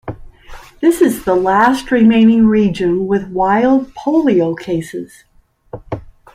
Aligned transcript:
This 0.79 0.99
is 0.99 1.25
the 1.25 1.35
last 1.35 1.91
remaining 1.91 2.47
region 2.47 3.05
with 3.05 3.27
wild 3.27 3.93
polio 3.93 4.57
cases. 4.57 5.25